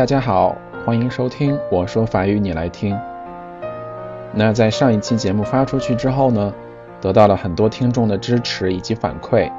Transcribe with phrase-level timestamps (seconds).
[0.00, 2.98] 大家好，欢迎收听我说法语你来听。
[4.32, 6.54] 那在上一期节目发出去之后呢，
[7.02, 9.52] 得到了很多听众的支持以及反馈。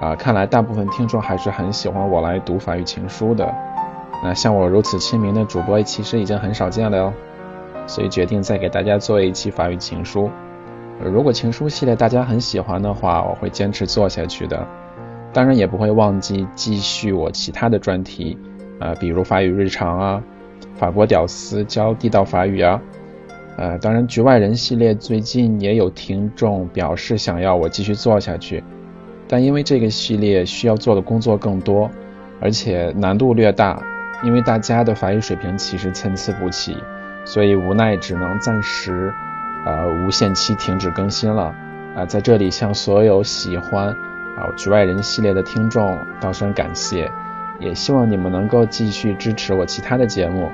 [0.00, 3.52] 啊，看来大部分听众还是很喜欢我来读法语情书的。
[4.22, 7.12] 那像我如此亲民的主播，其实已经很少见了哟。
[7.88, 10.30] 所以决定再给大家做一期法语情书。
[11.02, 14.64] 如果情书系列大家很喜欢的话，我会坚持做下去的。
[15.32, 18.38] 当然也不会忘记继续我其他的专题，
[18.78, 20.22] 呃，比如法语日常啊，
[20.74, 22.80] 法国屌丝教地道法语啊。
[23.56, 28.62] 呃，当然局外人系列最近也有听众表示想要我继续做下去。
[29.28, 31.90] 但因为这个系列需要做的工作更多，
[32.40, 33.82] 而且难度略大，
[34.22, 36.76] 因为大家的法语水平其实参差不齐，
[37.24, 39.12] 所以无奈只能暂时，
[39.64, 41.54] 呃，无限期停止更新了。
[41.96, 47.10] 啊，在这里向所有喜欢啊局外人系列的听众道声感谢，
[47.58, 50.50] 也希望你们能够继续支持我其他的节目。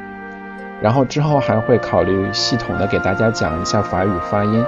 [0.80, 4.64] 然后之后还会考虑系统的给大家讲一下法语发音，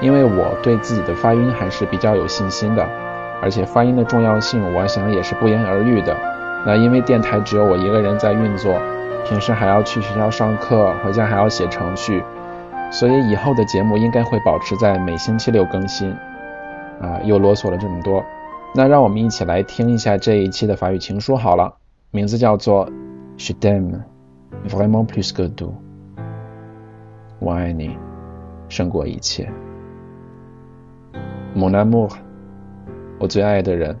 [0.00, 2.86] 因为我对自己的发音还是比较有信心的。
[3.40, 6.16] 而且发音的重要性，我想也是不言而喻的。
[6.64, 8.80] 那因为电台只有我一个人在运作，
[9.24, 12.22] 平时还要去学校上课，回家还要写程序，
[12.90, 16.16] 所以以后的节目应该会保持在每星期六更新。
[17.00, 18.24] 啊，又啰嗦了这么多，
[18.74, 21.74] 那让我们一起来听一下这一期的法语情书好了，
[22.10, 22.88] 名字叫做
[23.36, 24.02] Je t'aime
[24.66, 25.72] vraiment plus que tout。
[27.38, 27.96] 我爱你，
[28.68, 29.52] 胜过一切。
[31.54, 32.10] Mon amour。
[33.18, 33.96] 我最爱的人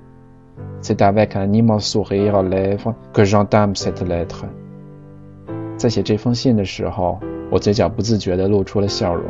[0.80, 4.46] ，C'est avec un immense sourire aux lèvres que j'entame cette lettre。
[5.76, 7.18] 在写这封信的时候，
[7.50, 9.24] 我嘴角不自觉地露出了笑容。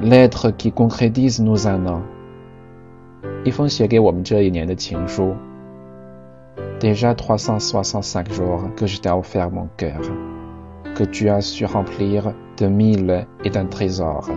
[0.00, 2.00] Lettre qui concrétise nos années。
[3.48, 5.34] 一封写给我们这一年的情书。
[6.78, 10.02] Déjà trois cent soixante-cinq jours que je t'ai offert mon cœur,
[10.94, 14.28] que tu as su remplir de mille et d'un trésor。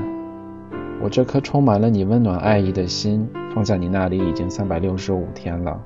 [1.04, 3.28] 我这颗充满了你温暖爱意的心。
[3.54, 5.78] 放在你那里已经三百六十五天了。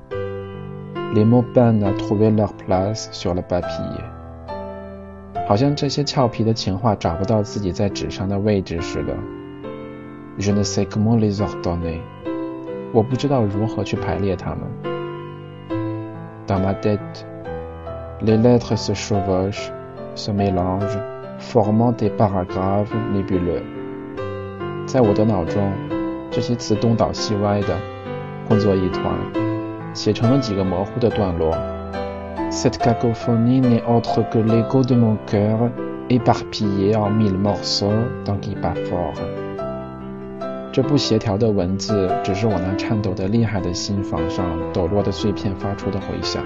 [1.12, 4.04] Les mots peinent à trouver leur place sur le papier。
[5.48, 9.16] 好像这些俏皮的情话找不到自己在纸上的位置似的。
[10.38, 12.15] Je ne sais comment les ordonner。
[12.95, 14.59] 我不知道如何去排列它们。
[16.47, 17.25] Dans ma tête,
[18.21, 19.71] les lettres se chevauchent,
[20.15, 20.99] se mélangent,
[21.39, 23.63] formant des paragraphes nébuleux。
[24.85, 25.71] 在我的脑中。
[26.33, 27.75] 这些词东倒西歪的，
[28.47, 29.13] 混作一团，
[29.93, 31.53] 写成了几个模糊的段落。
[32.49, 35.69] Cette cacophonie n'est autre que l'écho de mon cœur
[36.07, 37.91] éparpillé en mille morceaux
[38.23, 39.34] dans qui bat fort。
[40.76, 44.44] 这不协调的文字，只是我那颤抖的厉害的心房上
[44.74, 46.44] 抖落的碎片发出的回响。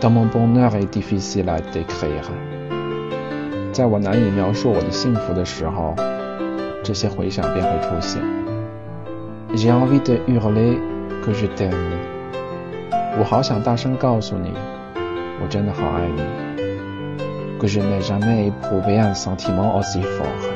[0.00, 2.24] Dans mon bonheur est difficile à décrire。
[3.70, 5.94] 在我难以描述我的幸福的时候，
[6.82, 8.22] 这些回响便会出现。
[9.56, 10.78] J'ai envie de hurler
[11.22, 11.98] que je t'aime。
[13.18, 14.54] 我好想大声告诉你，
[15.42, 16.22] 我真的好爱你。
[17.60, 20.51] Que je n'ai jamais éprouvé un sentiment aussi fort。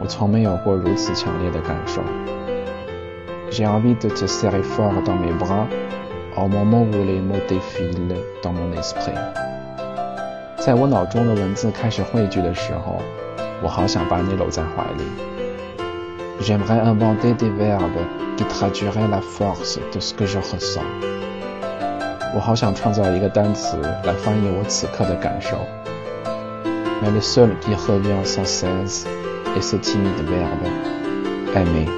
[0.00, 2.00] 我从没有过如此强烈的感受。
[3.50, 5.66] J'ai envie de te serrer fort dans mes bras
[6.36, 9.14] au moment où les mots défilent dans mon esprit。
[10.58, 13.00] 在我脑中的文字开始汇聚的时候，
[13.62, 15.04] 我好想把你搂在怀里。
[16.40, 18.06] J'aimerais inventer des verbes
[18.36, 20.84] qui traduiraient la force de ce que je ressens。
[22.34, 25.56] 我好想创造一个单词来翻译我此刻的感受。
[27.02, 29.06] Mais le seul qui revient sans cesse
[29.58, 30.68] est ce timide verbe
[31.56, 31.88] aimer。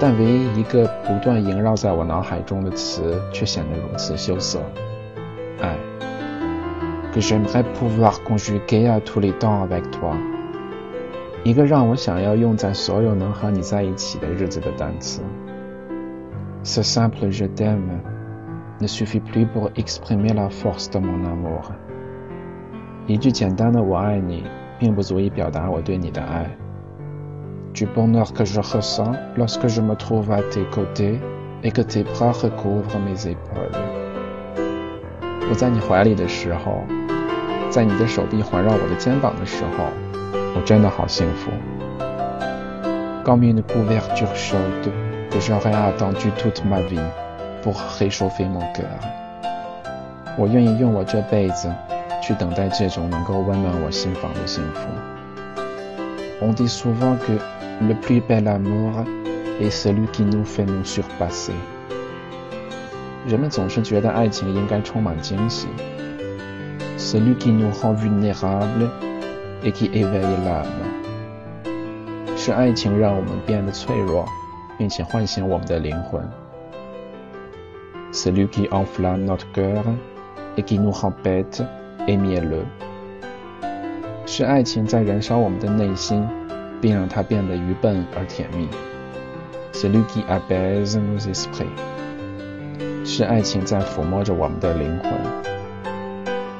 [0.00, 4.58] 但唯一一个不断萦绕在我脑海中的词却显得如此羞涩。
[5.60, 5.76] 爱。
[7.12, 10.16] Que j'aimerais pouvoir conjuguer à tous les temps avec toi。
[11.44, 15.20] 一个让我想要用在所有能和你在一起的日子的单词。
[16.64, 18.00] Ce simple je t'aime
[18.80, 21.70] ne suffit plus pour exprimer la force de mon amour。
[23.06, 24.44] 一句简单的我爱你，
[24.82, 26.44] 并不足以表达我对你的爱。
[27.72, 31.20] Du bonheur que je ressens lorsque je me trouve à tes côtés
[31.62, 33.78] et que tes bras recouvrent mes épaules。
[35.48, 36.82] 我在你怀里的时候，
[37.70, 39.84] 在你的手臂环绕我的肩膀的时候。
[40.56, 41.52] 我真的好幸福。
[43.24, 44.90] Comme une couverture chaude
[45.30, 46.98] que j'aurais attendu toute ma vie
[47.62, 48.98] pour réchauffer mon cœur。
[50.36, 51.72] 我愿意用我这辈子
[52.31, 54.87] 去等待这种能够温暖我心房的幸福。
[56.41, 57.39] On dit souvent que
[57.81, 59.05] le plus bel amour
[59.59, 61.53] est celui qui nous fait nous surpasser。
[63.27, 65.67] 人们总是觉得爱情应该充满惊喜。
[66.97, 68.89] Celui qui nous rend vulnérables
[69.63, 70.65] et qui éveille l'âme，
[72.35, 74.25] 是爱情让我们变得脆弱，
[74.77, 76.21] 并且唤醒我们的灵魂。
[78.13, 79.83] Celui qui enflamme notre cœur
[80.55, 81.11] et qui nous rend
[82.06, 82.64] Amielle
[84.26, 86.26] 是爱情在燃烧我们的内心，
[86.80, 88.68] 并让它变得愚笨而甜蜜。
[89.72, 91.66] Celui qui apaise nos esprits。
[93.04, 95.12] 是爱情在抚摸着我们的灵魂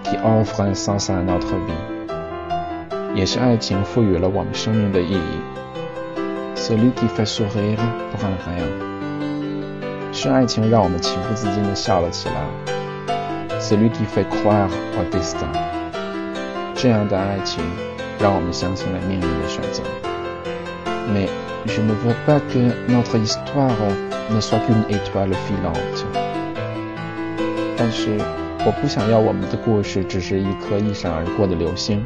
[0.04, 1.72] ，qui offre un sens à notre vie，
[3.14, 5.40] 也是爱情赋予了我们生命的意义。
[6.56, 7.78] Celui qui fait sourire
[8.10, 12.71] pour un rien，是爱情让我们情不自禁地笑了起来。
[13.61, 15.47] Celui qui fait croire au destin，
[16.75, 17.63] 这样的爱情
[18.19, 19.83] 让我们相信了命运的选择。
[21.13, 21.27] Mais
[21.65, 23.75] je ne veux pas que notre histoire
[24.29, 26.05] ne soit qu'une étoile filante。
[27.77, 28.17] 但是，
[28.65, 32.05] 我不想要我们的故事只是一颗一闪而过的流星。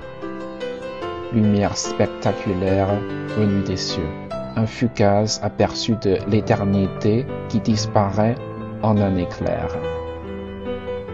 [1.34, 2.88] Lumière spectaculaire
[3.38, 4.08] venue des cieux,
[4.56, 8.36] un fugace aperçu de l'éternité qui disparaît
[8.82, 9.68] en un éclair。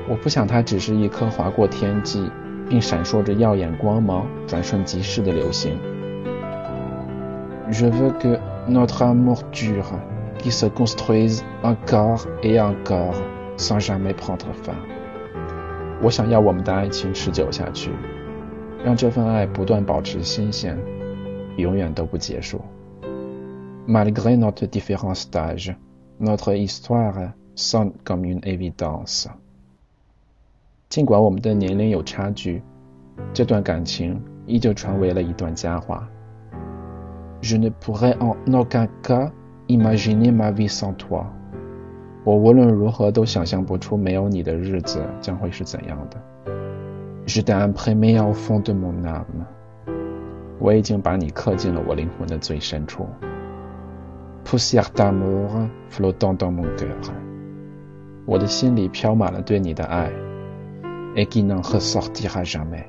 [0.09, 2.31] 我不想它只是一颗划过天际，
[2.69, 5.79] 并闪烁着耀眼光芒、转瞬即逝的流星。
[7.71, 8.39] Je veux que
[8.69, 9.99] notre amour dure,
[10.39, 13.15] qui se construise encore et encore.
[13.57, 14.75] sans jamais prendre fin。
[16.03, 17.91] 我想要我们的爱情持久下去，
[18.85, 20.77] 让这份爱不断保持新鲜，
[21.57, 22.61] 永远都不结束。
[23.87, 25.77] Malgré notre différence d'âge,
[26.19, 29.29] notre histoire sonne comme une évidence。
[30.93, 32.63] 尽管我们的年龄有差距，
[33.33, 36.07] 这段感情依旧成为了一段佳话。
[37.41, 39.31] Je ne pourrais en aucun cas
[39.69, 41.25] imaginer ma vie sans toi。
[42.25, 46.21] 我无论如何都想象不出没有你的日子将会是怎样的。
[47.25, 49.47] Je t'ai imprimé au fond de mon âme。
[50.59, 53.07] 我已经把你刻进了我灵魂的最深处。
[54.45, 57.15] Poussière d'amour flottant dans mon cœur。
[58.27, 60.13] 我的心里飘满了对你的爱。
[61.15, 62.87] Et qui n'en ressortira jamais。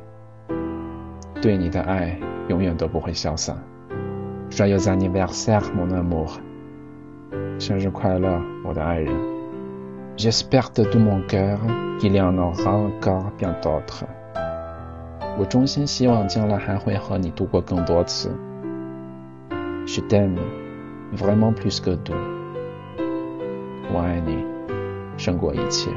[1.42, 2.18] 对你的爱
[2.48, 3.58] 永远都不会消散。
[4.50, 6.38] Joyeux anniversaire, mon amour。
[7.60, 9.14] 生日快乐，我的爱人。
[10.16, 11.60] J'espère de tout mon cœur
[12.00, 14.06] qu'il y en aura encore bien d'autres。
[15.38, 18.30] 我衷心希望将来还会和你度过更多次。
[19.86, 20.38] Je t'aime
[21.14, 22.14] vraiment plus que tout。
[23.92, 24.46] 我爱你，
[25.18, 25.90] 胜过一切。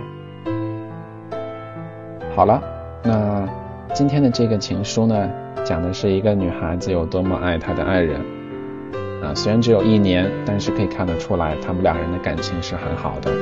[2.37, 2.63] 好了，
[3.03, 3.49] 那
[3.95, 5.27] 今天的这个情书呢，
[5.65, 8.21] 讲的是一个女孩子有多么爱她的爱人。
[9.25, 13.33] 啊，虽然只有一年，但是可以看得出来，他们两人的感情是很好的。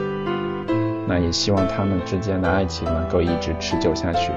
[1.09, 4.31] 那也希望他们之间的爱情能够一直持久下去。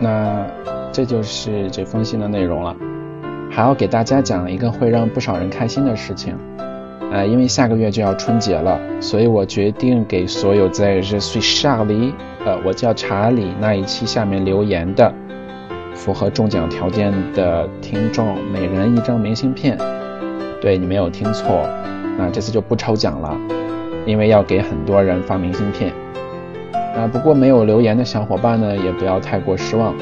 [0.00, 0.44] 那
[0.90, 2.74] 这就是这封信的内容了。
[3.48, 6.36] 还要给大家讲一个会让不少人开心的事情。
[7.10, 12.12] 呃，因为下个月就要春节了，所以我决定给所有在 Je suis Charlie，
[12.44, 15.10] 呃，我叫查理那一期下面留言的，
[15.94, 19.78] 符合中奖条件的听众，每人一张明信片。
[20.60, 21.66] 对你没有听错，
[22.18, 23.34] 那这次就不抽奖了，
[24.04, 25.92] 因为要给很多人发明信片。
[26.94, 29.94] 啊，不过没有留言的小伙伴呢，也不要太过失望，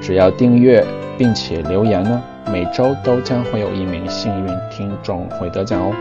[0.00, 0.84] 只要订阅
[1.16, 5.94] 并且留言呢，每周都将会有一名幸运听众会得奖哦。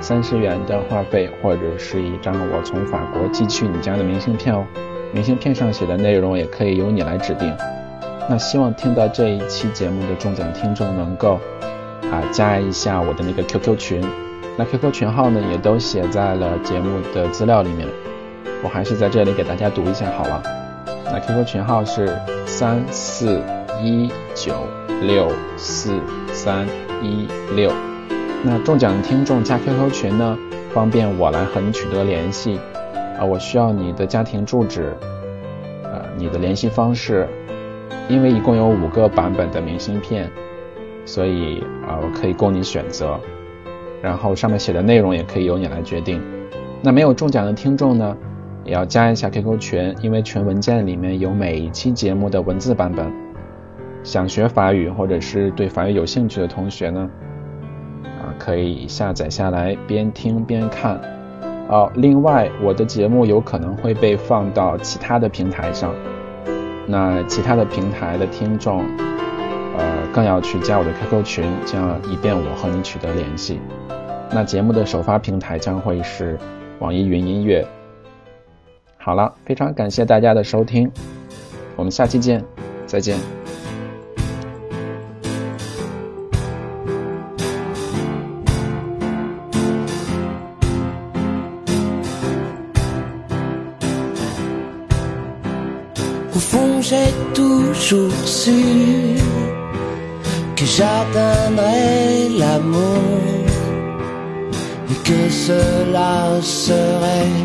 [0.00, 4.64] 三十元的话费或者是一张我从法国寄去你家的明信片哦，
[5.12, 7.54] 明信片上写的内容也可以由你来指定。
[8.28, 11.38] 那希望听到这一期节目的中奖听众能够。
[12.12, 14.04] 啊，加一下我的那个 QQ 群，
[14.56, 17.88] 那 QQ 群号呢也都写在了节目的资料里面，
[18.62, 20.40] 我还是在这里给大家读一下好了。
[21.06, 22.16] 那 QQ 群号是
[22.46, 23.42] 三四
[23.82, 24.54] 一九
[25.02, 26.00] 六四
[26.32, 26.66] 三
[27.02, 27.70] 一六。
[28.42, 30.38] 那中奖的听众加 QQ 群呢，
[30.72, 32.58] 方便我来和你取得联系。
[33.18, 34.94] 啊，我需要你的家庭住址，
[35.82, 37.26] 呃，你的联系方式，
[38.08, 40.30] 因为一共有五个版本的明信片。
[41.04, 43.18] 所以啊，我可以供你选择，
[44.02, 46.20] 然后上面写的内容也可以由你来决定。
[46.82, 48.16] 那没有中奖的听众呢，
[48.64, 53.25] 也要加一下 QQ 群，因为群文件里面有每一期节目的文字版本。
[54.06, 57.10] 想学法语或者是对法语有兴趣的同学呢
[58.04, 60.98] 啊可以下载下来边听边看。
[61.68, 65.92] 哦另外我的节目有可能会被放到其他的平台上。
[66.86, 68.78] 那其他的平台的听众
[69.76, 73.58] 呃更要去加我的 qq 群这样以便我和你取得联系。
[74.30, 76.38] 那节目的首发平台将会是
[76.78, 77.66] 网易云音乐。
[78.98, 80.90] 好了非常感谢大家的收听
[81.74, 82.44] 我们下期见
[82.86, 83.45] 再见。
[97.88, 99.22] jour sûr
[100.56, 103.46] que j'atteindrai l'amour
[104.90, 107.38] et que cela serait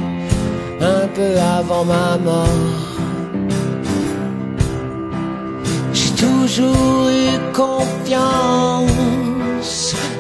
[0.82, 2.80] un peu avant ma mort.
[5.94, 8.96] J'ai toujours eu confiance,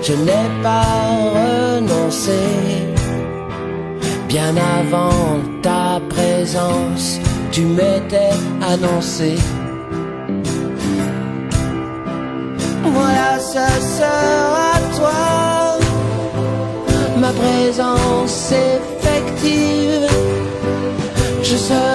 [0.04, 1.00] je n'ai pas
[1.40, 2.42] renoncé.
[4.28, 7.20] Bien avant ta présence,
[7.51, 9.36] tu m'étais annoncé.
[12.84, 13.66] Voilà, ce
[13.98, 15.80] sera toi.
[17.18, 20.08] Ma présence effective.
[21.44, 21.90] Je serai